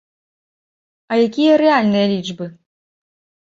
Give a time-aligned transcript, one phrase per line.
[1.11, 2.45] А якія рэальныя лічбы?